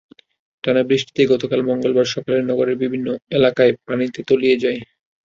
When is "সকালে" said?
2.13-2.39